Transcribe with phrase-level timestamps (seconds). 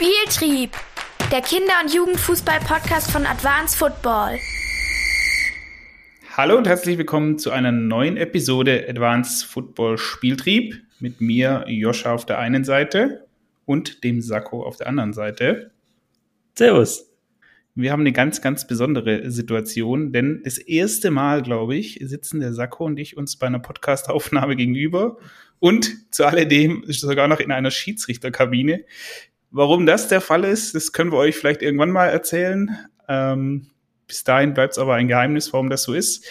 [0.00, 0.70] Spieltrieb,
[1.32, 4.38] der Kinder- und Jugendfußball-Podcast von Advanced Football.
[6.36, 12.24] Hallo und herzlich willkommen zu einer neuen Episode Advanced Football Spieltrieb mit mir, Joscha, auf
[12.24, 13.26] der einen Seite
[13.64, 15.72] und dem Sakko auf der anderen Seite.
[16.56, 17.10] Servus.
[17.74, 22.52] Wir haben eine ganz, ganz besondere Situation, denn das erste Mal, glaube ich, sitzen der
[22.52, 25.16] Sakko und ich uns bei einer Podcast-Aufnahme gegenüber
[25.58, 28.84] und zu alledem sogar noch in einer Schiedsrichterkabine.
[29.50, 32.78] Warum das der Fall ist, das können wir euch vielleicht irgendwann mal erzählen.
[33.08, 33.70] Ähm,
[34.06, 36.26] bis dahin bleibt es aber ein Geheimnis, warum das so ist.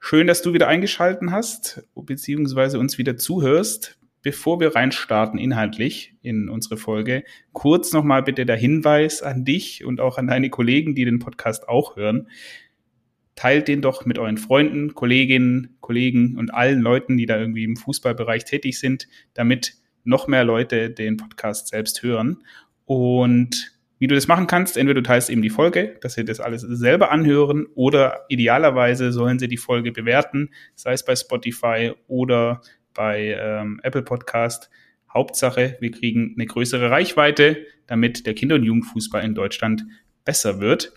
[0.00, 6.48] Schön, dass du wieder eingeschalten hast, beziehungsweise uns wieder zuhörst bevor wir reinstarten inhaltlich in
[6.48, 11.04] unsere Folge, kurz nochmal bitte der Hinweis an dich und auch an deine Kollegen, die
[11.04, 12.28] den Podcast auch hören.
[13.36, 17.76] Teilt den doch mit euren Freunden, Kolleginnen, Kollegen und allen Leuten, die da irgendwie im
[17.76, 22.42] Fußballbereich tätig sind, damit noch mehr Leute den Podcast selbst hören.
[22.84, 26.40] Und wie du das machen kannst, entweder du teilst eben die Folge, dass sie das
[26.40, 32.60] alles selber anhören oder idealerweise sollen sie die Folge bewerten, sei es bei Spotify oder
[32.94, 34.70] bei ähm, Apple Podcast.
[35.12, 39.84] Hauptsache, wir kriegen eine größere Reichweite, damit der Kinder- und Jugendfußball in Deutschland
[40.24, 40.92] besser wird.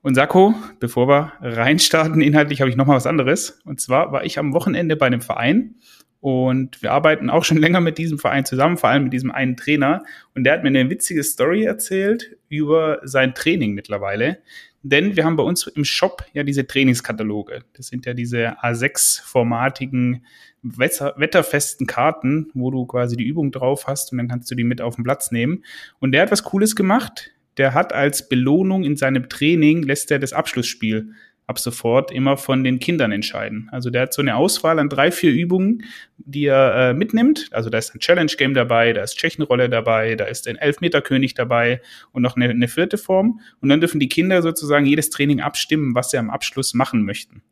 [0.00, 3.60] Und Sakko, bevor wir reinstarten, inhaltlich habe ich noch mal was anderes.
[3.64, 5.76] Und zwar war ich am Wochenende bei einem Verein
[6.24, 9.58] und wir arbeiten auch schon länger mit diesem Verein zusammen, vor allem mit diesem einen
[9.58, 10.04] Trainer.
[10.34, 14.38] Und der hat mir eine witzige Story erzählt über sein Training mittlerweile.
[14.82, 17.64] Denn wir haben bei uns im Shop ja diese Trainingskataloge.
[17.74, 20.22] Das sind ja diese A6-formatigen
[20.62, 24.80] wetterfesten Karten, wo du quasi die Übung drauf hast und dann kannst du die mit
[24.80, 25.62] auf den Platz nehmen.
[25.98, 27.32] Und der hat was Cooles gemacht.
[27.58, 31.12] Der hat als Belohnung in seinem Training, lässt er das Abschlussspiel
[31.46, 33.68] ab sofort immer von den Kindern entscheiden.
[33.70, 35.84] Also der hat so eine Auswahl an drei, vier Übungen,
[36.16, 37.48] die er äh, mitnimmt.
[37.50, 41.82] Also da ist ein Challenge-Game dabei, da ist Tschechenrolle dabei, da ist ein Elfmeterkönig dabei
[42.12, 43.40] und noch eine, eine vierte Form.
[43.60, 47.42] Und dann dürfen die Kinder sozusagen jedes Training abstimmen, was sie am Abschluss machen möchten.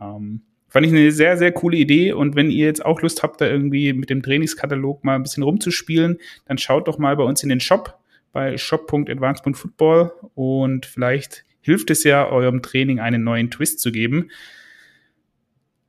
[0.00, 0.42] Ähm,
[0.74, 2.12] Fand ich eine sehr, sehr coole Idee.
[2.12, 5.44] Und wenn ihr jetzt auch Lust habt, da irgendwie mit dem Trainingskatalog mal ein bisschen
[5.44, 7.96] rumzuspielen, dann schaut doch mal bei uns in den Shop
[8.32, 14.30] bei shop.advanced.football und vielleicht hilft es ja, eurem Training einen neuen Twist zu geben.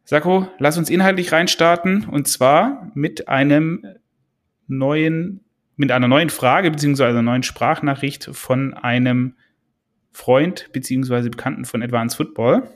[0.05, 3.85] Sako, lass uns inhaltlich reinstarten und zwar mit einem
[4.67, 5.41] neuen,
[5.75, 9.35] mit einer neuen Frage beziehungsweise einer neuen Sprachnachricht von einem
[10.11, 12.69] Freund beziehungsweise Bekannten von Advanced Football.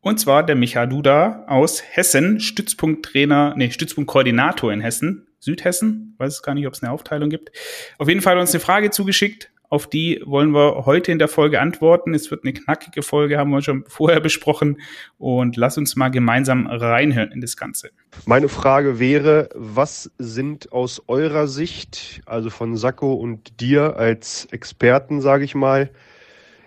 [0.00, 6.14] Und zwar der Micha Duda aus Hessen, Stützpunkttrainer, nee, Stützpunktkoordinator in Hessen, Südhessen.
[6.18, 7.52] Weiß gar nicht, ob es eine Aufteilung gibt.
[7.98, 9.50] Auf jeden Fall hat uns eine Frage zugeschickt.
[9.70, 12.14] Auf die wollen wir heute in der Folge antworten.
[12.14, 14.80] Es wird eine knackige Folge, haben wir schon vorher besprochen.
[15.18, 17.90] Und lass uns mal gemeinsam reinhören in das Ganze.
[18.24, 25.20] Meine Frage wäre, was sind aus eurer Sicht, also von Sakko und dir als Experten,
[25.20, 25.90] sage ich mal,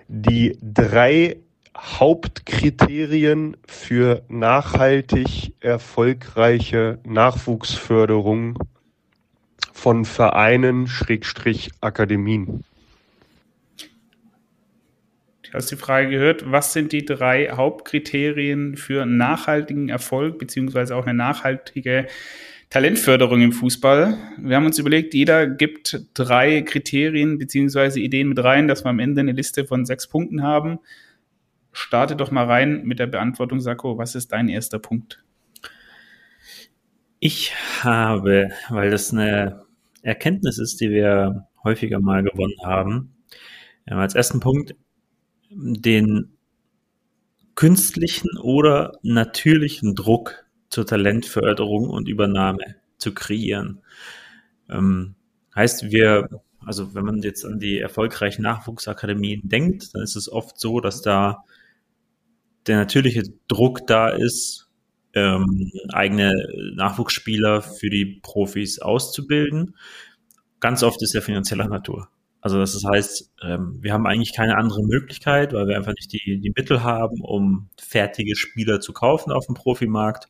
[0.07, 1.37] die drei
[1.75, 8.59] Hauptkriterien für nachhaltig erfolgreiche Nachwuchsförderung
[9.73, 12.63] von Vereinen Schrägstrich Akademien.
[15.53, 21.17] Hast die Frage gehört, was sind die drei Hauptkriterien für nachhaltigen Erfolg beziehungsweise auch eine
[21.17, 22.07] nachhaltige
[22.69, 24.17] Talentförderung im Fußball?
[24.37, 28.99] Wir haben uns überlegt, jeder gibt drei Kriterien beziehungsweise Ideen mit rein, dass wir am
[28.99, 30.79] Ende eine Liste von sechs Punkten haben
[31.71, 33.97] starte doch mal rein mit der Beantwortung, Sako.
[33.97, 35.23] Was ist dein erster Punkt?
[37.19, 39.65] Ich habe, weil das eine
[40.01, 43.15] Erkenntnis ist, die wir häufiger mal gewonnen haben,
[43.85, 44.75] als ersten Punkt
[45.51, 46.37] den
[47.55, 53.81] künstlichen oder natürlichen Druck zur Talentförderung und Übernahme zu kreieren.
[54.69, 55.15] Ähm,
[55.55, 56.29] heißt, wir,
[56.65, 61.01] also wenn man jetzt an die erfolgreichen Nachwuchsakademien denkt, dann ist es oft so, dass
[61.01, 61.43] da
[62.67, 64.69] der natürliche Druck da ist,
[65.13, 66.33] ähm, eigene
[66.75, 69.75] Nachwuchsspieler für die Profis auszubilden.
[70.61, 72.07] Ganz oft ist er finanzieller Natur.
[72.41, 76.39] Also das heißt, ähm, wir haben eigentlich keine andere Möglichkeit, weil wir einfach nicht die,
[76.39, 80.27] die Mittel haben, um fertige Spieler zu kaufen auf dem Profimarkt.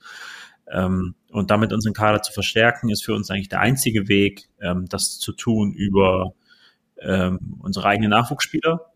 [0.70, 4.86] Ähm, und damit unseren Kader zu verstärken, ist für uns eigentlich der einzige Weg, ähm,
[4.90, 6.34] das zu tun über
[7.62, 8.92] unsere eigenen Nachwuchsspieler,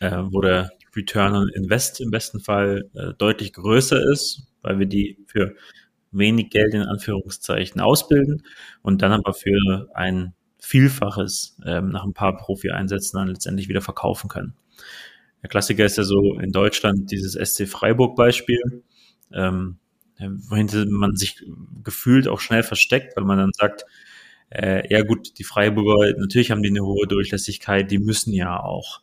[0.00, 4.86] äh, wo der Return on Invest im besten Fall äh, deutlich größer ist, weil wir
[4.86, 5.54] die für
[6.10, 8.42] wenig Geld in Anführungszeichen ausbilden
[8.82, 14.28] und dann aber für ein Vielfaches ähm, nach ein paar Profi-Einsätzen dann letztendlich wieder verkaufen
[14.28, 14.54] können.
[15.42, 18.84] Der Klassiker ist ja so in Deutschland dieses SC Freiburg-Beispiel,
[19.32, 19.78] ähm,
[20.18, 21.44] wohin man sich
[21.82, 23.84] gefühlt auch schnell versteckt, weil man dann sagt,
[24.50, 29.02] äh, ja gut, die Freiburger, natürlich haben die eine hohe Durchlässigkeit, die müssen ja auch.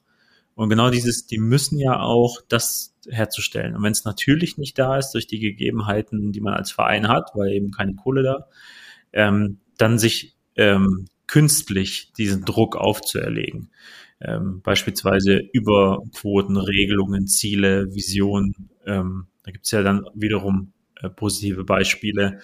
[0.55, 3.75] Und genau dieses, die müssen ja auch das herzustellen.
[3.75, 7.31] Und wenn es natürlich nicht da ist, durch die Gegebenheiten, die man als Verein hat,
[7.33, 8.47] weil eben keine Kohle da,
[9.11, 13.69] ähm, dann sich ähm, künstlich diesen Druck aufzuerlegen.
[14.19, 18.69] Ähm, beispielsweise über Quoten, Regelungen, Ziele, Visionen.
[18.85, 22.39] Ähm, da gibt es ja dann wiederum äh, positive Beispiele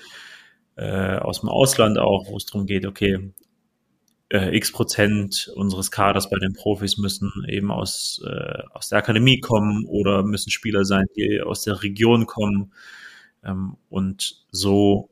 [0.75, 3.33] äh, aus dem Ausland auch, wo es darum geht, okay,
[4.31, 9.39] äh, x Prozent unseres Kaders bei den Profis müssen eben aus, äh, aus der Akademie
[9.39, 12.71] kommen oder müssen Spieler sein, die aus der Region kommen.
[13.43, 15.09] Ähm, und so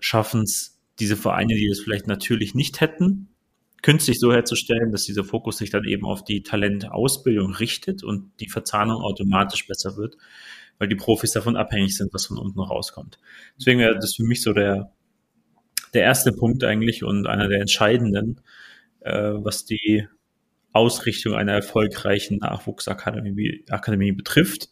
[0.00, 3.28] schaffen es diese Vereine, die das vielleicht natürlich nicht hätten,
[3.82, 8.48] künstlich so herzustellen, dass dieser Fokus sich dann eben auf die Talentausbildung richtet und die
[8.48, 10.16] Verzahnung automatisch besser wird,
[10.78, 13.18] weil die Profis davon abhängig sind, was von unten rauskommt.
[13.58, 14.92] Deswegen wäre das für mich so der,
[15.94, 18.40] der erste Punkt eigentlich und einer der entscheidenden,
[19.00, 20.06] äh, was die
[20.72, 24.70] Ausrichtung einer erfolgreichen Nachwuchsakademie Akademie betrifft.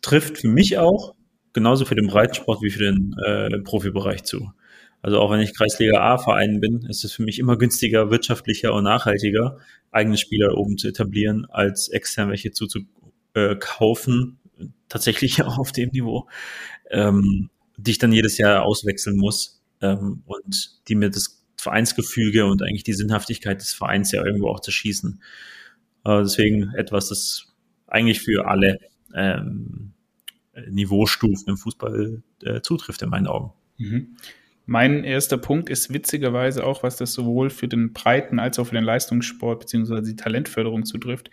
[0.00, 1.14] Trifft für mich auch
[1.52, 4.52] genauso für den Breitensport wie für den äh, Profibereich zu.
[5.02, 8.84] Also auch wenn ich Kreisliga A-Verein bin, ist es für mich immer günstiger, wirtschaftlicher und
[8.84, 9.58] nachhaltiger,
[9.90, 14.38] eigene Spieler oben zu etablieren, als extern welche zuzukaufen,
[14.88, 16.28] tatsächlich auch auf dem Niveau,
[16.90, 22.62] ähm, die ich dann jedes Jahr auswechseln muss ähm, und die mir das Vereinsgefüge und
[22.62, 25.20] eigentlich die Sinnhaftigkeit des Vereins ja irgendwo auch zerschießen.
[26.04, 27.52] Äh, deswegen etwas, das
[27.88, 28.78] eigentlich für alle
[29.14, 29.94] ähm,
[30.68, 33.52] Niveaustufen im Fußball äh, zutrifft in meinen Augen.
[33.78, 34.16] Mhm.
[34.64, 38.76] Mein erster Punkt ist witzigerweise auch, was das sowohl für den Breiten als auch für
[38.76, 40.02] den Leistungssport bzw.
[40.02, 41.30] die Talentförderung zutrifft.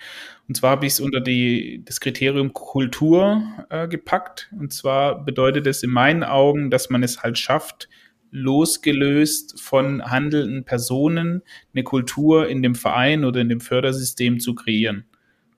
[0.47, 4.51] Und zwar habe ich es unter die, das Kriterium Kultur äh, gepackt.
[4.57, 7.87] Und zwar bedeutet es in meinen Augen, dass man es halt schafft,
[8.31, 11.43] losgelöst von handelnden Personen
[11.73, 15.05] eine Kultur in dem Verein oder in dem Fördersystem zu kreieren.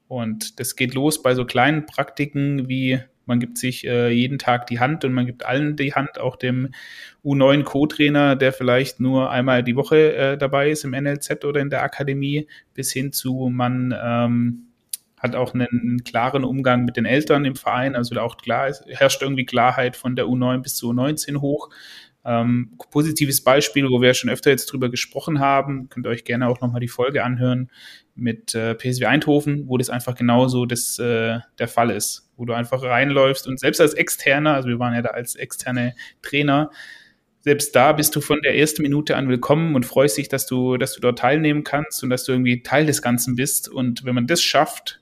[0.08, 3.00] Und das geht los bei so kleinen Praktiken wie
[3.32, 6.36] man gibt sich äh, jeden Tag die Hand und man gibt allen die Hand, auch
[6.36, 6.74] dem
[7.24, 11.70] U9 Co-Trainer, der vielleicht nur einmal die Woche äh, dabei ist im NLZ oder in
[11.70, 14.68] der Akademie, bis hin zu man ähm,
[15.18, 18.84] hat auch einen, einen, klaren Umgang mit den Eltern im Verein, also auch klar ist,
[18.88, 21.70] herrscht irgendwie Klarheit von der U9 bis zur U19 hoch.
[22.24, 26.48] Ähm, positives Beispiel, wo wir schon öfter jetzt drüber gesprochen haben, könnt ihr euch gerne
[26.48, 27.72] auch nochmal die Folge anhören
[28.16, 32.54] mit äh, PSW Eindhoven, wo das einfach genauso das, äh, der Fall ist, wo du
[32.54, 36.70] einfach reinläufst und selbst als Externer, also wir waren ja da als externe Trainer,
[37.44, 40.78] selbst da bist du von der ersten Minute an willkommen und freust dich, dass du,
[40.78, 43.68] dass du dort teilnehmen kannst und dass du irgendwie Teil des Ganzen bist.
[43.68, 45.02] Und wenn man das schafft,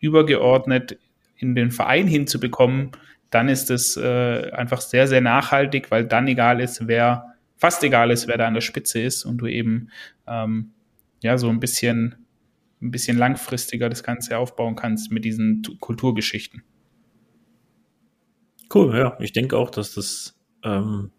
[0.00, 0.98] übergeordnet
[1.36, 2.92] in den Verein hinzubekommen,
[3.30, 8.10] dann ist es äh, einfach sehr, sehr nachhaltig, weil dann egal ist, wer, fast egal
[8.10, 9.90] ist, wer da an der Spitze ist und du eben
[10.26, 10.72] ähm,
[11.22, 12.26] ja so ein bisschen,
[12.80, 16.62] ein bisschen langfristiger das Ganze aufbauen kannst mit diesen Kulturgeschichten.
[18.72, 19.16] Cool, ja.
[19.20, 21.10] Ich denke auch, dass das ähm,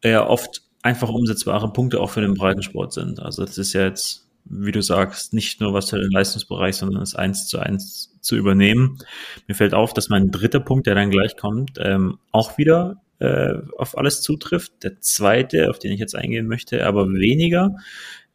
[0.00, 3.20] eher oft einfach umsetzbare Punkte auch für den Breitensport sind.
[3.20, 7.02] Also das ist ja jetzt wie du sagst, nicht nur was für den Leistungsbereich, sondern
[7.02, 8.98] es eins zu eins zu übernehmen.
[9.46, 13.54] Mir fällt auf, dass mein dritter Punkt, der dann gleich kommt, ähm, auch wieder äh,
[13.76, 14.82] auf alles zutrifft.
[14.82, 17.76] Der zweite, auf den ich jetzt eingehen möchte, aber weniger.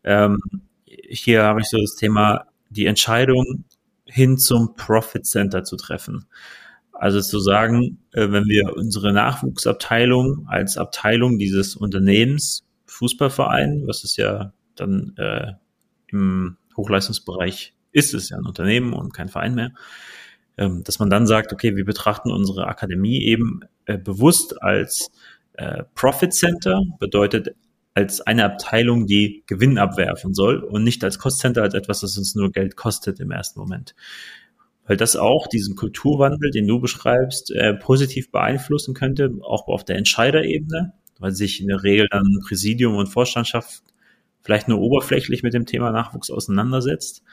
[0.04, 0.40] Ähm,
[0.86, 3.66] hier habe ich so das Thema, die Entscheidung
[4.06, 6.26] hin zum Profit Center zu treffen.
[6.92, 14.18] Also zu sagen, äh, wenn wir unsere Nachwuchsabteilung als Abteilung dieses Unternehmens, Fußballverein, was es
[14.18, 15.54] ja dann äh,
[16.12, 19.72] im Hochleistungsbereich ist es ja ein Unternehmen und kein Verein mehr,
[20.58, 25.12] ähm, dass man dann sagt, okay, wir betrachten unsere Akademie eben äh, bewusst als
[25.54, 27.56] äh, Profit Center, bedeutet
[27.94, 32.18] als eine Abteilung, die Gewinn abwerfen soll und nicht als Cost Center, als etwas, das
[32.18, 33.96] uns nur Geld kostet im ersten Moment.
[34.88, 39.98] Weil das auch diesen Kulturwandel, den du beschreibst, äh, positiv beeinflussen könnte, auch auf der
[39.98, 43.84] Entscheiderebene, weil sich in der Regel dann Präsidium und Vorstandschaft
[44.42, 47.24] vielleicht nur oberflächlich mit dem Thema Nachwuchs auseinandersetzt.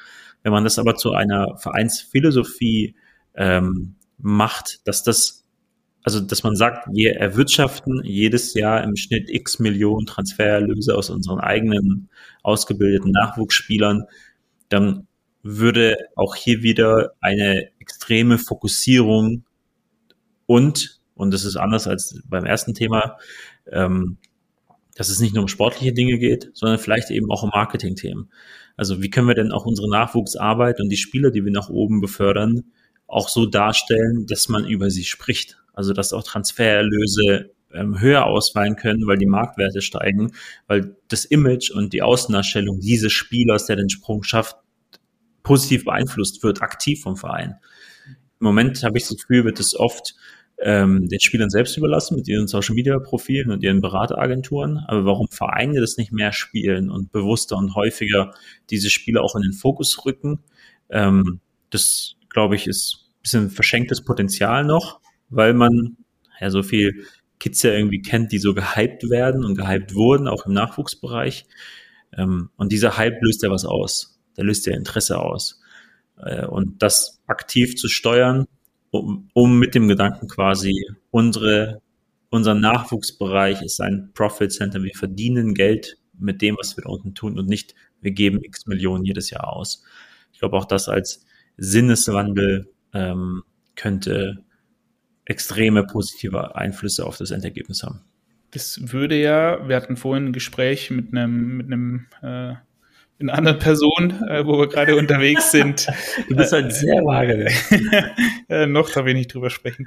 [0.42, 2.94] Wenn man das aber zu einer Vereinsphilosophie
[3.34, 5.44] ähm, macht, dass das,
[6.02, 11.40] also dass man sagt, wir erwirtschaften jedes Jahr im Schnitt x Millionen Transfererlöse aus unseren
[11.40, 12.08] eigenen
[12.42, 14.04] ausgebildeten Nachwuchsspielern,
[14.68, 15.06] dann
[15.42, 19.44] würde auch hier wieder eine extreme Fokussierung
[20.46, 23.18] und, und das ist anders als beim ersten Thema,
[23.70, 24.18] ähm,
[24.98, 28.32] dass es nicht nur um sportliche Dinge geht, sondern vielleicht eben auch um Marketingthemen.
[28.76, 32.00] Also wie können wir denn auch unsere Nachwuchsarbeit und die Spieler, die wir nach oben
[32.00, 32.64] befördern,
[33.06, 35.56] auch so darstellen, dass man über sie spricht.
[35.72, 40.32] Also dass auch Transfererlöse ähm, höher ausfallen können, weil die Marktwerte steigen,
[40.66, 44.56] weil das Image und die Außendarstellung dieses Spielers, der den Sprung schafft,
[45.44, 47.54] positiv beeinflusst wird, aktiv vom Verein.
[48.40, 50.16] Im Moment habe ich das Gefühl, wird es oft
[50.60, 54.78] ähm, den Spielern selbst überlassen mit ihren Social Media Profilen und ihren Berateragenturen.
[54.86, 58.32] Aber warum Vereine das nicht mehr spielen und bewusster und häufiger
[58.70, 60.40] diese Spiele auch in den Fokus rücken,
[60.90, 65.96] ähm, das glaube ich ist ein bisschen verschenktes Potenzial noch, weil man
[66.40, 67.06] ja so viel
[67.38, 71.46] Kids ja irgendwie kennt, die so gehypt werden und gehypt wurden, auch im Nachwuchsbereich.
[72.16, 74.18] Ähm, und dieser Hype löst ja was aus.
[74.36, 75.60] Der löst ja Interesse aus.
[76.16, 78.46] Äh, und das aktiv zu steuern,
[78.90, 80.74] um, um mit dem Gedanken quasi
[81.10, 81.80] unsere,
[82.30, 84.82] unser Nachwuchsbereich ist ein Profit Center.
[84.82, 88.66] Wir verdienen Geld mit dem, was wir da unten tun und nicht, wir geben x
[88.66, 89.84] Millionen jedes Jahr aus.
[90.32, 91.24] Ich glaube auch das als
[91.56, 93.42] Sinneswandel ähm,
[93.76, 94.44] könnte
[95.24, 98.00] extreme positive Einflüsse auf das Endergebnis haben.
[98.50, 102.54] Das würde ja, wir hatten vorhin ein Gespräch mit einem, mit einem äh,
[103.20, 105.88] in einer anderen Person, äh, wo wir gerade unterwegs sind.
[106.28, 107.48] Du bist halt sehr vage.
[108.48, 109.84] äh, noch darf ich nicht drüber sprechen.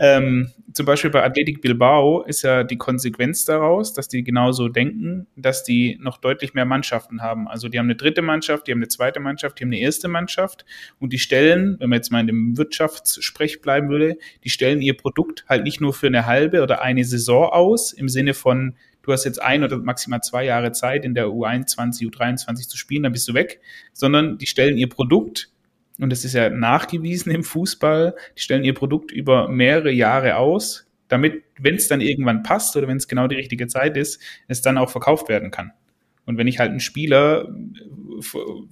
[0.00, 5.28] ähm, zum Beispiel bei Athletic Bilbao ist ja die Konsequenz daraus, dass die genauso denken,
[5.36, 7.46] dass die noch deutlich mehr Mannschaften haben.
[7.46, 10.08] Also die haben eine dritte Mannschaft, die haben eine zweite Mannschaft, die haben eine erste
[10.08, 10.64] Mannschaft
[10.98, 14.96] und die stellen, wenn man jetzt mal in dem Wirtschaftssprech bleiben würde, die stellen ihr
[14.96, 18.74] Produkt halt nicht nur für eine halbe oder eine Saison aus, im Sinne von
[19.04, 23.04] du hast jetzt ein oder maximal zwei Jahre Zeit, in der U21, U23 zu spielen,
[23.04, 23.60] dann bist du weg,
[23.92, 25.50] sondern die stellen ihr Produkt,
[26.00, 30.86] und das ist ja nachgewiesen im Fußball, die stellen ihr Produkt über mehrere Jahre aus,
[31.08, 34.62] damit, wenn es dann irgendwann passt oder wenn es genau die richtige Zeit ist, es
[34.62, 35.72] dann auch verkauft werden kann.
[36.26, 37.48] Und wenn ich halt einen Spieler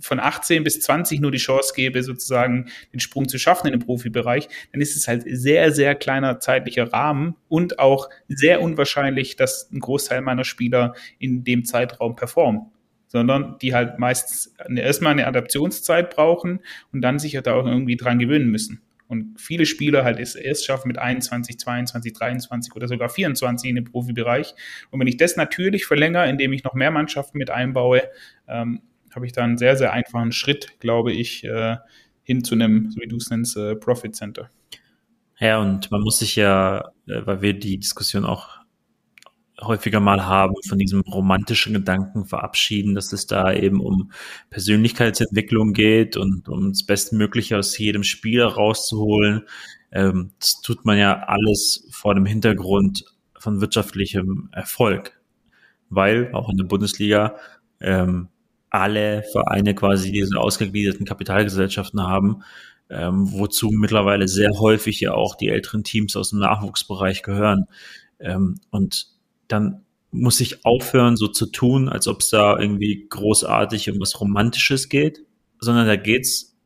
[0.00, 3.85] von 18 bis 20 nur die Chance gebe, sozusagen den Sprung zu schaffen in den
[3.85, 9.71] Profibereich, dann ist es halt sehr, sehr kleiner zeitlicher Rahmen und auch sehr unwahrscheinlich, dass
[9.71, 12.66] ein Großteil meiner Spieler in dem Zeitraum performen
[13.12, 16.61] sondern die halt meistens erstmal eine Adaptionszeit brauchen
[16.92, 18.80] und dann sich ja da auch irgendwie dran gewöhnen müssen.
[19.12, 23.76] Und viele Spieler halt es erst schaffen mit 21, 22, 23 oder sogar 24 in
[23.76, 24.54] dem Profibereich.
[24.90, 28.02] Und wenn ich das natürlich verlängere, indem ich noch mehr Mannschaften mit einbaue,
[28.49, 28.81] ähm,
[29.14, 31.76] habe ich da einen sehr, sehr einfachen Schritt, glaube ich, äh,
[32.23, 34.49] hin zu einem, so wie du es nennst, äh, Profit Center.
[35.38, 38.62] Ja, und man muss sich ja, äh, weil wir die Diskussion auch
[39.62, 44.12] häufiger mal haben, von diesem romantischen Gedanken verabschieden, dass es da eben um
[44.50, 49.42] Persönlichkeitsentwicklung geht und um das Bestmögliche aus jedem Spieler rauszuholen.
[49.92, 53.04] Ähm, das tut man ja alles vor dem Hintergrund
[53.38, 55.21] von wirtschaftlichem Erfolg,
[55.90, 57.37] weil auch in der Bundesliga
[57.81, 58.28] ähm,
[58.71, 62.42] alle Vereine quasi diese ausgegliederten Kapitalgesellschaften haben,
[62.88, 67.66] ähm, wozu mittlerweile sehr häufig ja auch die älteren Teams aus dem Nachwuchsbereich gehören.
[68.19, 69.12] Ähm, und
[69.52, 74.21] dann muss ich aufhören, so zu tun, als ob es da irgendwie großartig um was
[74.21, 75.25] Romantisches geht,
[75.59, 76.56] sondern da geht's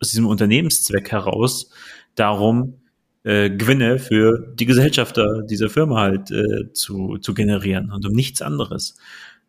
[0.00, 1.70] aus diesem Unternehmenszweck heraus
[2.14, 2.80] darum,
[3.24, 8.40] äh, Gewinne für die Gesellschafter dieser Firma halt äh, zu, zu generieren und um nichts
[8.40, 8.96] anderes.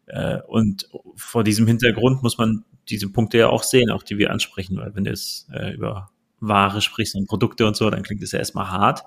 [0.08, 4.32] Äh, und vor diesem Hintergrund muss man diese Punkte ja auch sehen, auch die wir
[4.32, 8.24] ansprechen, weil wenn du jetzt äh, über Ware sprichst und Produkte und so, dann klingt
[8.24, 9.04] es ja erstmal hart.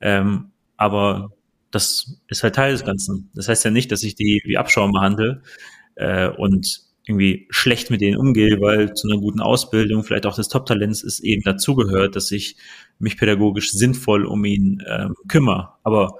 [0.00, 1.32] Ähm, aber
[1.70, 3.30] das ist halt Teil des Ganzen.
[3.34, 5.42] Das heißt ja nicht, dass ich die wie Abschaum behandle
[5.94, 10.48] äh, und irgendwie schlecht mit denen umgehe, weil zu einer guten Ausbildung vielleicht auch des
[10.48, 12.56] Top-Talents ist eben dazugehört, dass ich
[12.98, 15.70] mich pädagogisch sinnvoll um ihn ähm, kümmere.
[15.82, 16.18] Aber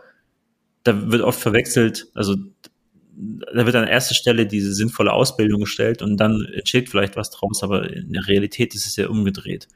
[0.82, 2.36] da wird oft verwechselt, also
[3.12, 7.62] da wird an erster Stelle diese sinnvolle Ausbildung gestellt und dann entsteht vielleicht was draus,
[7.62, 9.68] aber in der Realität ist es ja umgedreht.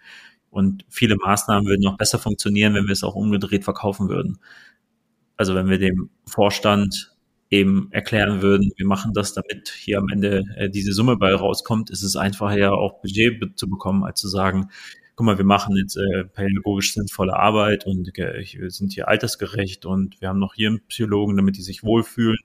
[0.51, 4.39] Und viele Maßnahmen würden noch besser funktionieren, wenn wir es auch umgedreht verkaufen würden.
[5.37, 7.15] Also wenn wir dem Vorstand
[7.51, 11.91] eben erklären würden, wir machen das, damit hier am Ende äh, diese Summe bei rauskommt,
[11.91, 14.71] ist es einfacher ja auch Budget zu bekommen, als zu sagen,
[15.15, 19.87] guck mal, wir machen jetzt äh, pädagogisch sinnvolle Arbeit und äh, wir sind hier altersgerecht
[19.87, 22.39] und wir haben noch hier einen Psychologen, damit die sich wohlfühlen,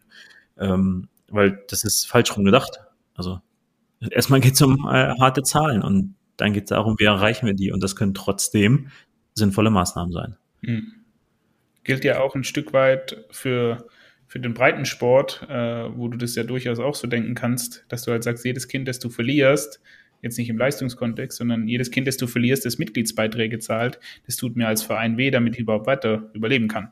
[0.57, 2.81] ähm, weil das ist falsch rum gedacht.
[3.15, 3.39] Also
[4.11, 7.55] erstmal geht es um äh, harte Zahlen und dann geht es darum, wie erreichen wir
[7.55, 8.89] die und das können trotzdem
[9.33, 10.35] sinnvolle Maßnahmen sein.
[10.61, 10.98] Mhm
[11.83, 13.87] gilt ja auch ein Stück weit für,
[14.27, 18.11] für den Breitensport, äh, wo du das ja durchaus auch so denken kannst, dass du
[18.11, 19.81] halt sagst, jedes Kind, das du verlierst,
[20.21, 24.55] jetzt nicht im Leistungskontext, sondern jedes Kind, das du verlierst, das Mitgliedsbeiträge zahlt, das tut
[24.55, 26.91] mir als Verein weh, damit ich überhaupt weiter überleben kann.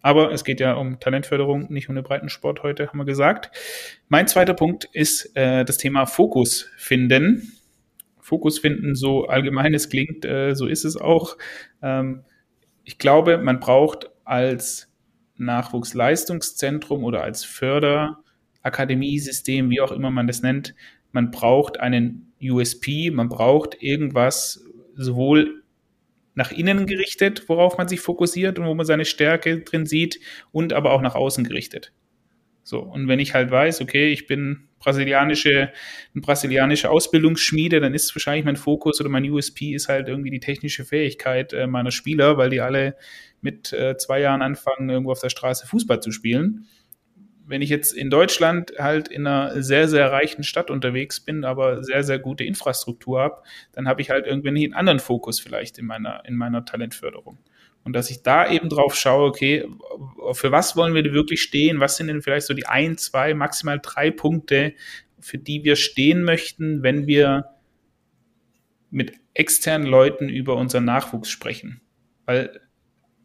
[0.00, 3.50] Aber es geht ja um Talentförderung, nicht um den Breitensport heute, haben wir gesagt.
[4.08, 7.52] Mein zweiter Punkt ist äh, das Thema Fokus finden.
[8.18, 11.36] Fokus finden, so allgemein es klingt, äh, so ist es auch.
[11.82, 12.24] Ähm,
[12.84, 14.88] ich glaube, man braucht als
[15.36, 20.74] Nachwuchsleistungszentrum oder als Förderakademiesystem, wie auch immer man das nennt,
[21.12, 24.64] man braucht einen USP, man braucht irgendwas
[24.94, 25.62] sowohl
[26.34, 30.72] nach innen gerichtet, worauf man sich fokussiert und wo man seine Stärke drin sieht, und
[30.72, 31.92] aber auch nach außen gerichtet.
[32.64, 35.72] So, und wenn ich halt weiß, okay, ich bin brasilianische,
[36.14, 40.40] eine brasilianische Ausbildungsschmiede, dann ist wahrscheinlich mein Fokus oder mein USP ist halt irgendwie die
[40.40, 42.96] technische Fähigkeit äh, meiner Spieler, weil die alle
[43.40, 46.66] mit äh, zwei Jahren anfangen, irgendwo auf der Straße Fußball zu spielen.
[47.44, 51.82] Wenn ich jetzt in Deutschland halt in einer sehr, sehr reichen Stadt unterwegs bin, aber
[51.82, 53.42] sehr, sehr gute Infrastruktur habe,
[53.72, 57.38] dann habe ich halt irgendwie einen anderen Fokus vielleicht in meiner, in meiner Talentförderung.
[57.84, 59.68] Und dass ich da eben drauf schaue, okay,
[60.32, 61.80] für was wollen wir wirklich stehen?
[61.80, 64.74] Was sind denn vielleicht so die ein, zwei, maximal drei Punkte,
[65.18, 67.46] für die wir stehen möchten, wenn wir
[68.90, 71.80] mit externen Leuten über unseren Nachwuchs sprechen?
[72.24, 72.60] Weil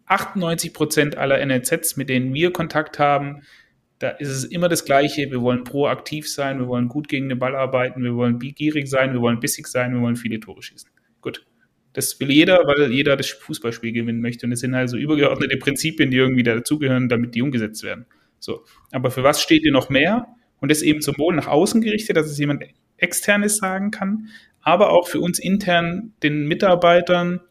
[0.07, 3.43] 98 Prozent aller NLZs, mit denen wir Kontakt haben,
[3.99, 5.29] da ist es immer das Gleiche.
[5.31, 9.13] Wir wollen proaktiv sein, wir wollen gut gegen den Ball arbeiten, wir wollen gierig sein,
[9.13, 10.89] wir wollen bissig sein, wir wollen viele Tore schießen.
[11.21, 11.45] Gut.
[11.97, 14.45] Das will jeder, weil jeder das Fußballspiel gewinnen möchte.
[14.45, 18.05] Und es sind also übergeordnete Prinzipien, die irgendwie dazugehören, damit die umgesetzt werden.
[18.37, 18.63] So.
[18.91, 20.27] Aber für was steht ihr noch mehr?
[20.59, 22.63] Und das eben sowohl nach außen gerichtet, dass es jemand
[22.97, 24.27] externes sagen kann,
[24.61, 27.41] aber auch für uns intern den Mitarbeitern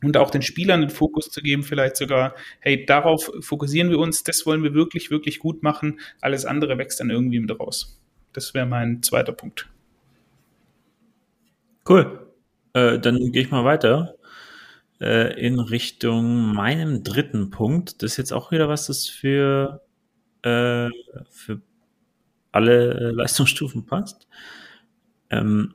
[0.00, 4.22] und auch den Spielern den Fokus zu geben, vielleicht sogar, hey, darauf fokussieren wir uns,
[4.22, 8.00] das wollen wir wirklich, wirklich gut machen, alles andere wächst dann irgendwie mit raus.
[8.32, 9.68] Das wäre mein zweiter Punkt.
[11.88, 12.25] Cool.
[12.76, 14.16] Äh, dann gehe ich mal weiter
[15.00, 18.02] äh, in Richtung meinem dritten Punkt.
[18.02, 19.82] Das ist jetzt auch wieder was, das für,
[20.42, 20.90] äh,
[21.30, 21.62] für
[22.52, 24.28] alle Leistungsstufen passt.
[25.30, 25.74] Ähm,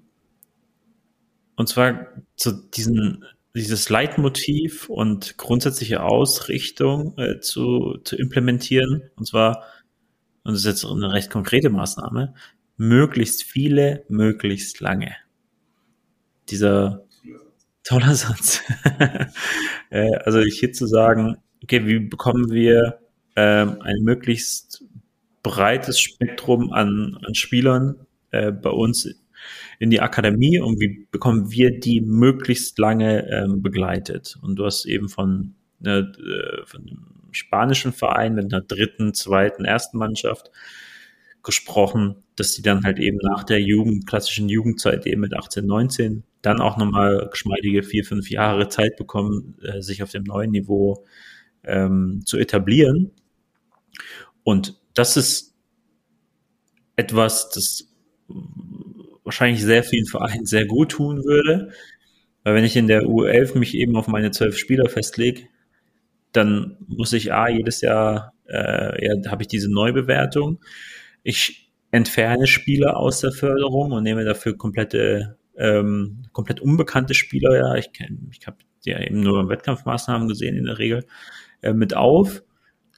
[1.55, 9.09] und zwar zu diesen, dieses Leitmotiv und grundsätzliche Ausrichtung äh, zu, zu implementieren.
[9.15, 9.63] Und zwar,
[10.43, 12.35] und das ist jetzt eine recht konkrete Maßnahme,
[12.77, 15.15] möglichst viele, möglichst lange
[16.51, 17.03] dieser
[17.83, 18.61] toller Satz.
[19.89, 22.99] Äh, also hier zu sagen, okay, wie bekommen wir
[23.35, 24.85] ähm, ein möglichst
[25.43, 29.13] breites Spektrum an, an Spielern äh, bei uns
[29.79, 34.37] in die Akademie und wie bekommen wir die möglichst lange ähm, begleitet?
[34.41, 36.03] Und du hast eben von, äh,
[36.65, 40.51] von einem spanischen Verein mit einer dritten, zweiten, ersten Mannschaft
[41.43, 46.23] gesprochen, dass sie dann halt eben nach der Jugend, klassischen Jugendzeit eben mit 18, 19
[46.41, 51.05] dann auch nochmal geschmeidige vier, fünf Jahre Zeit bekommen, äh, sich auf dem neuen Niveau
[51.63, 53.11] ähm, zu etablieren.
[54.43, 55.53] Und das ist
[56.95, 57.87] etwas, das
[59.23, 61.71] wahrscheinlich sehr vielen Vereinen sehr gut tun würde.
[62.43, 65.43] Weil wenn ich in der U11 mich eben auf meine zwölf Spieler festlege,
[66.31, 70.59] dann muss ich A, jedes Jahr, äh, ja, habe ich diese Neubewertung.
[71.23, 77.75] Ich entferne Spieler aus der Förderung und nehme dafür komplette ähm, komplett unbekannte Spieler, ja,
[77.75, 81.05] ich kenne, ich habe ja eben nur Wettkampfmaßnahmen gesehen in der Regel,
[81.61, 82.43] äh, mit auf.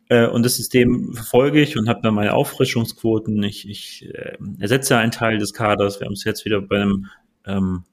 [0.10, 3.42] Äh, und das System verfolge ich und habe dann meine Auffrischungsquoten.
[3.44, 6.00] Ich, ich äh, ersetze einen Teil des Kaders.
[6.00, 7.08] Wir haben es jetzt wieder bei einem
[7.46, 7.84] ähm,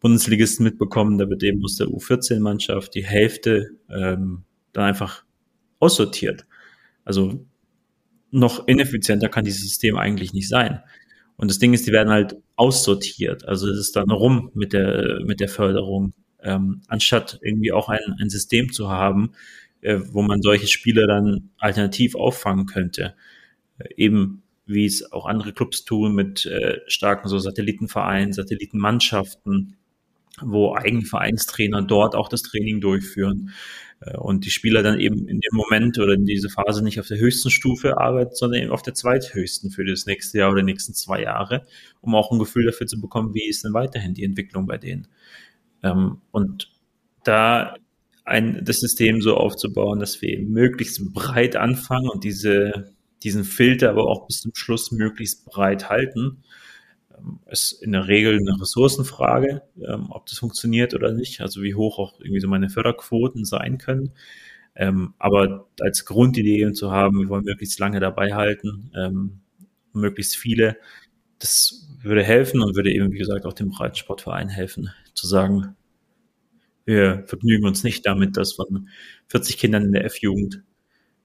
[0.00, 5.24] Bundesligisten mitbekommen, da wird eben aus der U14-Mannschaft die Hälfte ähm, dann einfach
[5.78, 6.44] aussortiert.
[7.06, 7.46] Also
[8.34, 10.82] noch ineffizienter kann dieses System eigentlich nicht sein.
[11.36, 13.46] Und das Ding ist, die werden halt aussortiert.
[13.46, 18.16] Also es ist dann rum mit der, mit der Förderung, ähm, anstatt irgendwie auch ein,
[18.20, 19.32] ein System zu haben,
[19.80, 23.14] äh, wo man solche Spiele dann alternativ auffangen könnte.
[23.78, 29.76] Äh, eben wie es auch andere Clubs tun mit äh, starken so Satellitenvereinen, Satellitenmannschaften,
[30.40, 33.50] wo eigene Vereinstrainer dort auch das Training durchführen.
[34.04, 37.08] Äh, und die Spieler dann eben in dem Moment oder in dieser Phase nicht auf
[37.08, 40.72] der höchsten Stufe arbeiten, sondern eben auf der zweithöchsten für das nächste Jahr oder die
[40.72, 41.66] nächsten zwei Jahre,
[42.00, 45.08] um auch ein Gefühl dafür zu bekommen, wie ist denn weiterhin die Entwicklung bei denen.
[45.82, 46.70] Ähm, und
[47.24, 47.74] da
[48.24, 54.06] ein, das System so aufzubauen, dass wir möglichst breit anfangen und diese, diesen Filter aber
[54.06, 56.42] auch bis zum Schluss möglichst breit halten,
[57.46, 61.98] ist in der Regel eine Ressourcenfrage, ähm, ob das funktioniert oder nicht, also wie hoch
[61.98, 64.12] auch irgendwie so meine Förderquoten sein können.
[64.76, 69.40] Ähm, aber als Grundidee zu haben, wir wollen möglichst lange dabei halten, ähm,
[69.92, 70.76] möglichst viele,
[71.38, 75.76] das würde helfen und würde eben, wie gesagt, auch dem Breitensportverein helfen, zu sagen,
[76.84, 78.88] wir vergnügen uns nicht damit, dass von
[79.28, 80.62] 40 Kindern in der F-Jugend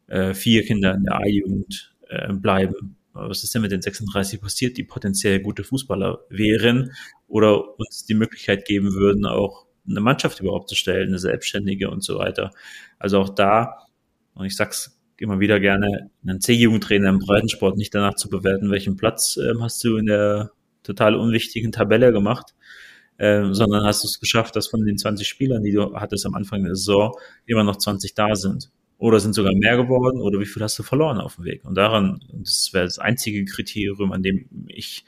[0.08, 2.96] äh, vier Kinder in der A-Jugend äh, bleiben
[3.28, 6.92] was ist denn mit den 36 passiert, die potenziell gute Fußballer wären
[7.28, 12.04] oder uns die Möglichkeit geben würden, auch eine Mannschaft überhaupt zu stellen, eine selbstständige und
[12.04, 12.52] so weiter.
[12.98, 13.88] Also auch da,
[14.34, 18.96] und ich sag's immer wieder gerne einen C-Jugendtrainer im Breitensport nicht danach zu bewerten, welchen
[18.96, 20.52] Platz ähm, hast du in der
[20.84, 22.56] total unwichtigen Tabelle gemacht,
[23.18, 26.36] ähm, sondern hast du es geschafft, dass von den 20 Spielern, die du hattest am
[26.36, 27.14] Anfang der Saison,
[27.46, 28.72] immer noch 20 da sind.
[29.00, 31.64] Oder sind sogar mehr geworden oder wie viel hast du verloren auf dem Weg?
[31.64, 35.06] Und daran, das wäre das einzige Kriterium, an dem ich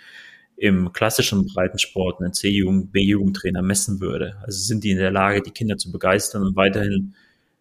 [0.56, 4.38] im klassischen Breitensport einen C-Jugend, B-Jugendtrainer messen würde.
[4.44, 7.16] Also sind die in der Lage, die Kinder zu begeistern und weiterhin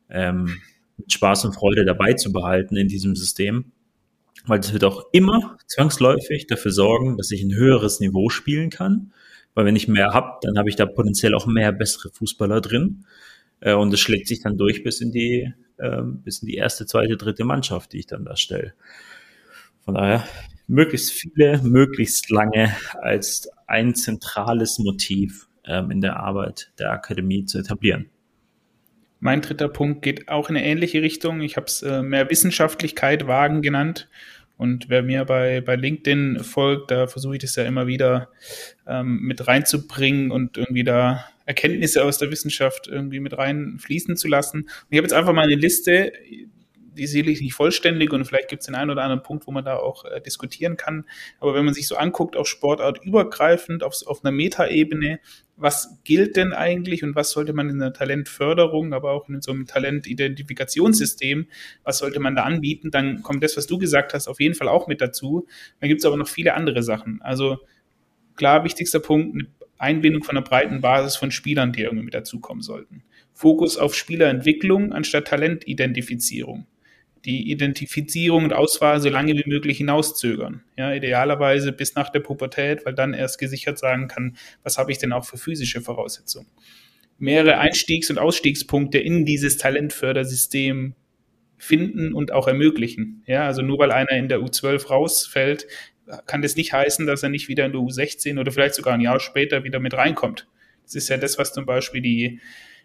[0.08, 0.56] ähm,
[0.98, 3.72] mit Spaß und Freude dabei zu behalten in diesem System.
[4.46, 9.12] Weil das wird auch immer zwangsläufig dafür sorgen, dass ich ein höheres Niveau spielen kann.
[9.54, 13.04] Weil wenn ich mehr habe, dann habe ich da potenziell auch mehr bessere Fußballer drin.
[13.60, 16.86] Äh, und es schlägt sich dann durch bis in die, äh, bis in die erste,
[16.86, 18.74] zweite, dritte Mannschaft, die ich dann da stelle.
[19.84, 20.24] Von daher
[20.66, 27.58] möglichst viele, möglichst lange als ein zentrales Motiv ähm, in der Arbeit der Akademie zu
[27.58, 28.08] etablieren.
[29.18, 31.42] Mein dritter Punkt geht auch in eine ähnliche Richtung.
[31.42, 34.08] Ich habe es äh, mehr Wissenschaftlichkeit wagen genannt.
[34.56, 38.28] Und wer mir bei, bei LinkedIn folgt, da versuche ich das ja immer wieder
[38.86, 44.62] ähm, mit reinzubringen und irgendwie da Erkenntnisse aus der Wissenschaft irgendwie mit reinfließen zu lassen.
[44.62, 46.12] Und ich habe jetzt einfach mal eine Liste,
[46.96, 49.53] die ist sicherlich nicht vollständig und vielleicht gibt es den einen oder anderen Punkt, wo
[49.53, 51.05] man da auch äh, diskutieren kann.
[51.38, 55.20] Aber wenn man sich so anguckt, auch sportartübergreifend, auf, auf einer Metaebene,
[55.57, 59.53] was gilt denn eigentlich und was sollte man in der Talentförderung, aber auch in so
[59.53, 61.46] einem Talentidentifiktionssystem,
[61.85, 64.68] was sollte man da anbieten, dann kommt das, was du gesagt hast, auf jeden Fall
[64.68, 65.46] auch mit dazu.
[65.81, 67.20] Dann gibt es aber noch viele andere Sachen.
[67.22, 67.59] Also
[68.37, 69.46] klar, wichtigster Punkt,
[69.80, 73.02] Einbindung von einer breiten Basis von Spielern, die irgendwie mit dazukommen sollten.
[73.32, 76.66] Fokus auf Spielerentwicklung anstatt Talentidentifizierung
[77.24, 80.62] die Identifizierung und Auswahl so lange wie möglich hinauszögern.
[80.76, 84.98] Ja, idealerweise bis nach der Pubertät, weil dann erst gesichert sagen kann, was habe ich
[84.98, 86.48] denn auch für physische Voraussetzungen.
[87.18, 90.94] Mehrere Einstiegs- und Ausstiegspunkte in dieses Talentfördersystem
[91.58, 93.22] finden und auch ermöglichen.
[93.26, 95.66] Ja, also nur weil einer in der U12 rausfällt,
[96.26, 99.00] kann das nicht heißen, dass er nicht wieder in der U16 oder vielleicht sogar ein
[99.00, 100.46] Jahr später wieder mit reinkommt.
[100.84, 102.40] Das ist ja das, was zum Beispiel die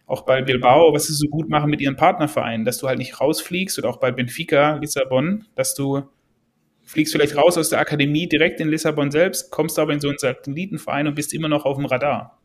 [0.08, 3.20] auch bei Bilbao, was sie so gut machen mit ihren Partnervereinen, dass du halt nicht
[3.20, 6.04] rausfliegst oder auch bei Benfica, Lissabon, dass du
[6.84, 10.20] fliegst vielleicht raus aus der Akademie direkt in Lissabon selbst, kommst aber in so einen
[10.20, 12.40] Satellitenverein und bist immer noch auf dem Radar.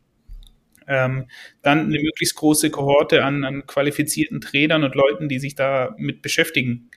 [0.87, 1.27] Ähm,
[1.61, 6.23] dann eine möglichst große Kohorte an, an qualifizierten Trainern und Leuten, die sich da mit
[6.23, 6.89] beschäftigen.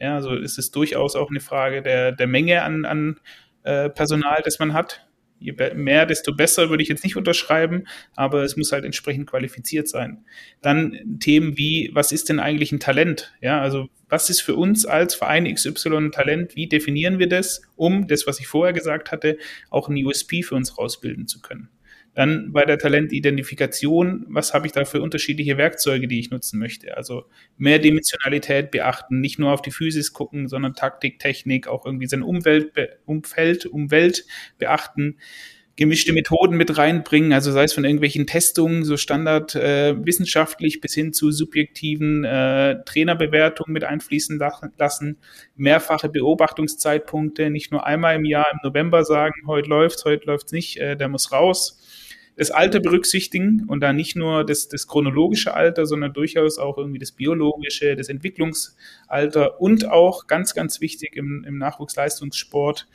[0.00, 3.20] Ja, also ist es durchaus auch eine Frage der, der Menge an, an
[3.62, 5.06] äh, Personal, das man hat
[5.40, 9.88] je mehr, desto besser würde ich jetzt nicht unterschreiben, aber es muss halt entsprechend qualifiziert
[9.88, 10.24] sein.
[10.60, 13.32] Dann Themen wie, was ist denn eigentlich ein Talent?
[13.40, 16.56] Ja, also was ist für uns als Verein XY ein Talent?
[16.56, 19.38] Wie definieren wir das, um das, was ich vorher gesagt hatte,
[19.70, 21.70] auch ein USP für uns rausbilden zu können?
[22.14, 26.96] Dann bei der Talentidentifikation, was habe ich da für unterschiedliche Werkzeuge, die ich nutzen möchte?
[26.96, 27.24] Also
[27.56, 32.22] mehr Dimensionalität beachten, nicht nur auf die Physis gucken, sondern Taktik, Technik, auch irgendwie sein
[32.22, 32.72] Umwelt,
[33.06, 34.24] Umfeld, Umwelt
[34.58, 35.18] beachten
[35.80, 40.18] gemischte Methoden mit reinbringen, also sei es von irgendwelchen Testungen, so standard äh, bis
[40.92, 44.38] hin zu subjektiven äh, Trainerbewertungen mit einfließen
[44.76, 45.16] lassen,
[45.56, 50.76] mehrfache Beobachtungszeitpunkte, nicht nur einmal im Jahr im November sagen, heute läuft's, heute läuft's nicht,
[50.76, 51.80] äh, der muss raus,
[52.36, 56.98] das Alter berücksichtigen und da nicht nur das, das chronologische Alter, sondern durchaus auch irgendwie
[56.98, 62.86] das biologische, das Entwicklungsalter und auch ganz, ganz wichtig im, im Nachwuchsleistungssport,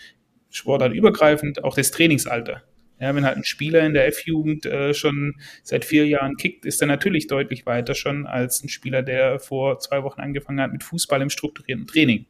[0.52, 2.62] sportartübergreifend, auch das Trainingsalter.
[3.00, 6.82] Ja, wenn halt ein Spieler in der F-Jugend äh, schon seit vier Jahren kickt, ist
[6.82, 10.84] er natürlich deutlich weiter schon als ein Spieler, der vor zwei Wochen angefangen hat mit
[10.84, 12.26] Fußball im strukturierten Training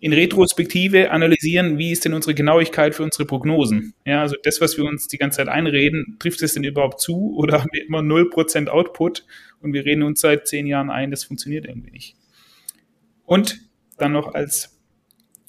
[0.00, 3.94] in Retrospektive analysieren, wie ist denn unsere Genauigkeit für unsere Prognosen?
[4.04, 7.34] Ja, also das, was wir uns die ganze Zeit einreden, trifft es denn überhaupt zu
[7.36, 9.24] oder haben wir immer 0% Output
[9.60, 12.16] und wir reden uns seit zehn Jahren ein, das funktioniert irgendwie nicht.
[13.24, 13.60] Und
[13.96, 14.77] dann noch als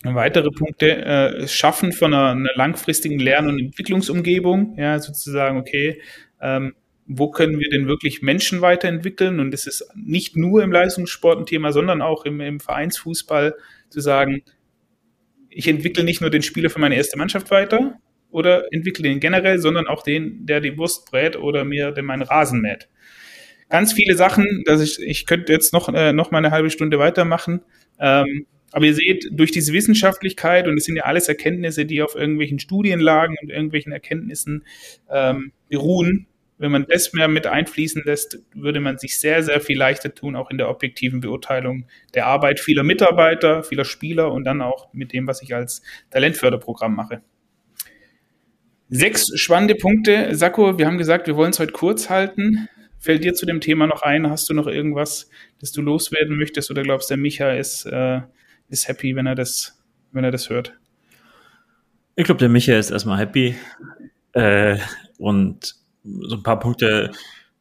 [0.04, 6.02] weitere Punkte, äh, Schaffen von einer, einer langfristigen Lern- und Entwicklungsumgebung, ja, sozusagen, okay,
[6.42, 9.40] ähm, wo können wir denn wirklich Menschen weiterentwickeln?
[9.40, 13.56] Und es ist nicht nur im Leistungssport ein Thema, sondern auch im, im Vereinsfußball
[13.90, 14.44] zu sagen,
[15.50, 17.96] ich entwickle nicht nur den Spieler für meine erste Mannschaft weiter
[18.30, 22.22] oder entwickle den generell, sondern auch den, der die Wurst brät oder mir den meinen
[22.22, 22.88] Rasen mäht.
[23.70, 27.00] Ganz viele Sachen, dass ich, ich könnte jetzt noch, äh, noch mal eine halbe Stunde
[27.00, 27.62] weitermachen.
[28.00, 32.16] Ähm, aber ihr seht, durch diese Wissenschaftlichkeit, und es sind ja alles Erkenntnisse, die auf
[32.16, 34.64] irgendwelchen Studienlagen und irgendwelchen Erkenntnissen
[35.10, 36.28] ähm, beruhen,
[36.60, 40.36] wenn man das mehr mit einfließen lässt, würde man sich sehr, sehr viel leichter tun,
[40.36, 45.14] auch in der objektiven Beurteilung der Arbeit vieler Mitarbeiter, vieler Spieler und dann auch mit
[45.14, 47.22] dem, was ich als Talentförderprogramm mache.
[48.90, 50.36] Sechs spannende Punkte.
[50.36, 52.68] Sakko, wir haben gesagt, wir wollen es heute kurz halten.
[52.98, 54.30] Fällt dir zu dem Thema noch ein?
[54.30, 55.30] Hast du noch irgendwas,
[55.62, 58.22] das du loswerden möchtest oder glaubst, der Micha ist, äh,
[58.70, 59.78] ist happy, wenn er das,
[60.12, 60.74] wenn er das hört?
[62.16, 63.56] Ich glaube, der Micha ist erstmal happy.
[64.34, 64.78] Äh,
[65.18, 67.12] und so ein paar Punkte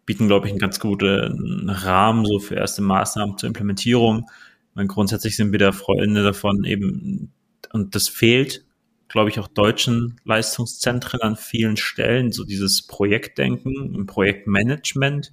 [0.06, 4.28] bieten, glaube ich, einen ganz guten Rahmen so für erste Maßnahmen zur Implementierung.
[4.74, 7.32] Meine, grundsätzlich sind wir da Freunde davon eben,
[7.72, 8.64] und das fehlt,
[9.08, 15.32] glaube ich, auch deutschen Leistungszentren an vielen Stellen, so dieses Projektdenken, Projektmanagement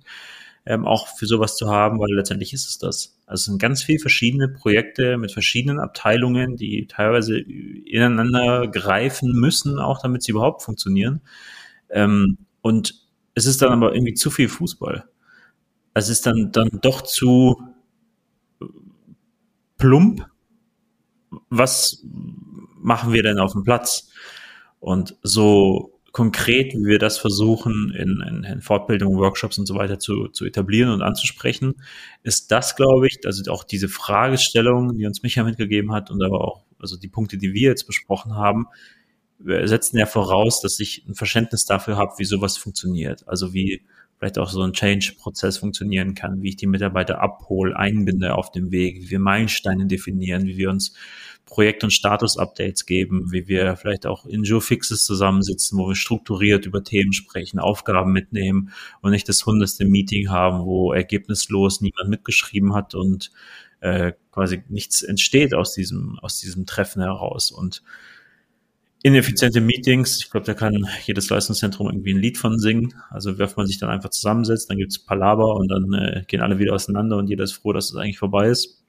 [0.65, 3.19] ähm, auch für sowas zu haben, weil letztendlich ist es das.
[3.25, 9.79] Also es sind ganz viele verschiedene Projekte mit verschiedenen Abteilungen, die teilweise ineinander greifen müssen,
[9.79, 11.21] auch damit sie überhaupt funktionieren.
[11.89, 12.95] Ähm, und
[13.35, 15.05] es ist dann aber irgendwie zu viel Fußball.
[15.93, 17.61] Es ist dann, dann doch zu
[19.77, 20.25] plump.
[21.49, 22.03] Was
[22.79, 24.09] machen wir denn auf dem Platz?
[24.79, 29.99] Und so konkret, wie wir das versuchen, in, in, in Fortbildungen, Workshops und so weiter
[29.99, 31.73] zu, zu etablieren und anzusprechen,
[32.23, 36.39] ist das, glaube ich, also auch diese Fragestellung, die uns Micha mitgegeben hat und aber
[36.39, 38.67] auch, also die Punkte, die wir jetzt besprochen haben,
[39.39, 43.27] wir setzen ja voraus, dass ich ein Verständnis dafür habe, wie sowas funktioniert.
[43.27, 43.81] Also wie
[44.17, 48.71] vielleicht auch so ein Change-Prozess funktionieren kann, wie ich die Mitarbeiter abhole, einbinde auf dem
[48.71, 50.93] Weg, wie wir Meilensteine definieren, wie wir uns
[51.45, 56.83] Projekt- und Status-Updates geben, wie wir vielleicht auch in Joe-Fixes zusammensitzen, wo wir strukturiert über
[56.83, 62.95] Themen sprechen, Aufgaben mitnehmen und nicht das hundertste Meeting haben, wo ergebnislos niemand mitgeschrieben hat
[62.95, 63.31] und
[63.79, 67.51] äh, quasi nichts entsteht aus diesem, aus diesem Treffen heraus.
[67.51, 67.83] Und
[69.03, 70.17] ineffiziente Meetings.
[70.17, 72.95] Ich glaube, da kann jedes Leistungszentrum irgendwie ein Lied von singen.
[73.11, 76.57] Also wirft man sich dann einfach zusammensetzt, dann gibt's Palaver und dann äh, gehen alle
[76.57, 78.83] wieder auseinander und jeder ist froh, dass es eigentlich vorbei ist.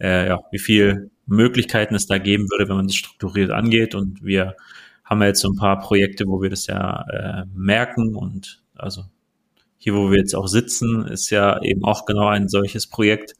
[0.00, 3.94] Äh, ja, wie viel Möglichkeiten es da geben würde, wenn man das strukturiert angeht.
[3.94, 4.56] Und wir
[5.04, 9.04] haben ja jetzt so ein paar Projekte, wo wir das ja äh, merken und also
[9.78, 13.34] hier, wo wir jetzt auch sitzen, ist ja eben auch genau ein solches Projekt,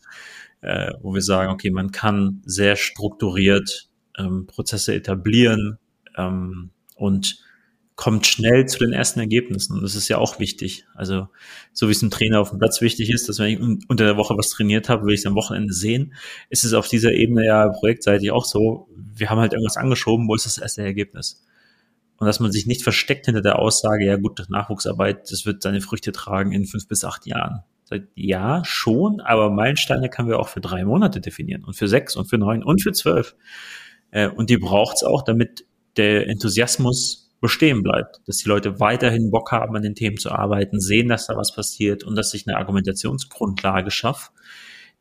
[0.60, 5.78] äh, wo wir sagen, okay, man kann sehr strukturiert ähm, Prozesse etablieren
[6.16, 7.43] ähm, und
[7.96, 9.74] kommt schnell zu den ersten Ergebnissen.
[9.74, 10.84] Und das ist ja auch wichtig.
[10.94, 11.28] Also,
[11.72, 14.16] so wie es ein Trainer auf dem Platz wichtig ist, dass wenn ich unter der
[14.16, 16.14] Woche was trainiert habe, will ich es am Wochenende sehen,
[16.50, 18.88] ist es auf dieser Ebene ja projektseitig auch so.
[18.96, 21.44] Wir haben halt irgendwas angeschoben, wo ist das erste Ergebnis?
[22.16, 25.80] Und dass man sich nicht versteckt hinter der Aussage, ja gut, Nachwuchsarbeit, das wird seine
[25.80, 27.62] Früchte tragen in fünf bis acht Jahren.
[28.14, 32.24] Ja, schon, aber Meilensteine können wir auch für drei Monate definieren und für sechs und
[32.26, 33.36] für neun und für zwölf.
[34.10, 35.64] Äh, und die braucht es auch, damit
[35.96, 40.80] der Enthusiasmus bestehen bleibt, dass die Leute weiterhin Bock haben, an den Themen zu arbeiten,
[40.80, 44.30] sehen, dass da was passiert und dass ich eine Argumentationsgrundlage schaffe,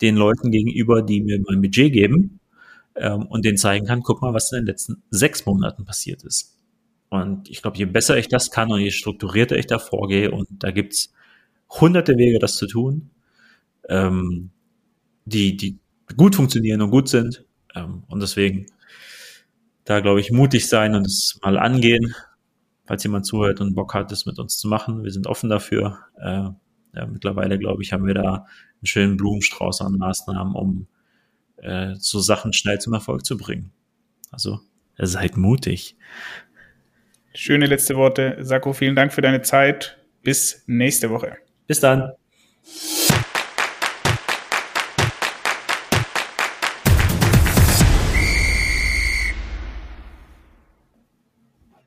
[0.01, 2.41] den Leuten gegenüber, die mir mein Budget geben
[2.95, 6.57] ähm, und denen zeigen kann, guck mal, was in den letzten sechs Monaten passiert ist.
[7.07, 10.49] Und ich glaube, je besser ich das kann und je strukturierter ich da vorgehe, und
[10.51, 11.13] da gibt's
[11.69, 13.09] hunderte Wege, das zu tun,
[13.87, 14.49] ähm,
[15.23, 15.79] die, die
[16.17, 17.45] gut funktionieren und gut sind.
[17.73, 18.65] Ähm, und deswegen
[19.85, 22.13] da, glaube ich, mutig sein und es mal angehen,
[22.85, 25.03] falls jemand zuhört und Bock hat, das mit uns zu machen.
[25.03, 25.99] Wir sind offen dafür.
[26.17, 26.49] Äh,
[26.95, 30.87] ja, mittlerweile, glaube ich, haben wir da einen schönen Blumenstrauß an Maßnahmen, um
[31.57, 33.71] äh, so Sachen schnell zum Erfolg zu bringen.
[34.31, 34.59] Also
[34.97, 35.95] seid mutig.
[37.33, 38.37] Schöne letzte Worte.
[38.41, 39.97] Sako, vielen Dank für deine Zeit.
[40.21, 41.37] Bis nächste Woche.
[41.67, 42.11] Bis dann.